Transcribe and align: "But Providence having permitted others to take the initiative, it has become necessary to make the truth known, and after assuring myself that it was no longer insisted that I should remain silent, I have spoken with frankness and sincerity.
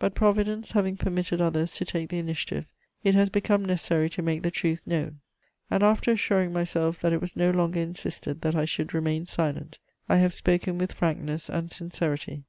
"But 0.00 0.16
Providence 0.16 0.72
having 0.72 0.96
permitted 0.96 1.40
others 1.40 1.72
to 1.74 1.84
take 1.84 2.08
the 2.08 2.18
initiative, 2.18 2.66
it 3.04 3.14
has 3.14 3.30
become 3.30 3.64
necessary 3.64 4.10
to 4.10 4.22
make 4.22 4.42
the 4.42 4.50
truth 4.50 4.84
known, 4.88 5.20
and 5.70 5.84
after 5.84 6.10
assuring 6.10 6.52
myself 6.52 7.00
that 7.00 7.12
it 7.12 7.20
was 7.20 7.36
no 7.36 7.52
longer 7.52 7.78
insisted 7.78 8.40
that 8.40 8.56
I 8.56 8.64
should 8.64 8.92
remain 8.92 9.24
silent, 9.24 9.78
I 10.08 10.16
have 10.16 10.34
spoken 10.34 10.78
with 10.78 10.90
frankness 10.90 11.48
and 11.48 11.70
sincerity. 11.70 12.42